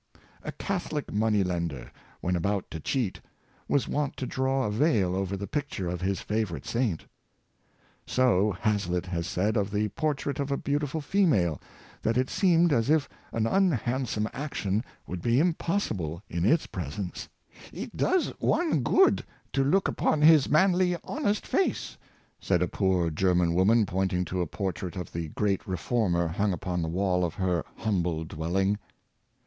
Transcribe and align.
A 0.41 0.51
Catholic 0.53 1.13
money 1.13 1.43
lender, 1.43 1.91
when 2.21 2.35
about 2.35 2.71
to 2.71 2.79
cheat, 2.79 3.21
was 3.67 3.87
wont 3.87 4.17
to 4.17 4.25
draw 4.25 4.63
a 4.63 4.71
veil 4.71 5.15
over 5.15 5.37
the 5.37 5.45
pic 5.45 5.69
ture 5.69 5.87
of 5.89 6.01
his 6.01 6.21
favorite 6.21 6.65
saint. 6.65 7.05
So 8.07 8.57
Hazlitt 8.61 9.05
has 9.05 9.27
said 9.27 9.55
of 9.55 9.69
the 9.69 9.89
portrait 9.89 10.39
of 10.39 10.49
a 10.51 10.57
beautiful 10.57 11.01
female, 11.01 11.61
that 12.01 12.17
it 12.17 12.31
seemed 12.31 12.73
as 12.73 12.89
if 12.89 13.07
an 13.31 13.45
un 13.45 13.69
handsome 13.69 14.27
action 14.33 14.83
would 15.05 15.21
be 15.21 15.39
impossible 15.39 16.23
in 16.27 16.45
its 16.45 16.65
presence." 16.65 17.29
It 17.71 17.95
does 17.95 18.29
one 18.39 18.79
good 18.81 19.23
to 19.53 19.63
look 19.63 19.87
upon 19.87 20.23
his 20.23 20.49
manly, 20.49 20.97
honest 21.03 21.45
face," 21.45 21.95
said 22.39 22.63
a 22.63 22.67
poor 22.67 23.11
German 23.11 23.53
woman, 23.53 23.85
pointing 23.85 24.25
to 24.25 24.41
a 24.41 24.47
portrait 24.47 24.95
of 24.95 25.11
the 25.11 25.27
great 25.27 25.67
reformer 25.67 26.25
hung 26.27 26.53
upon 26.53 26.81
the 26.81 26.87
wall 26.89 27.23
of 27.23 27.35
her 27.35 27.63
humble 27.75 28.23
dwelling. 28.23 28.79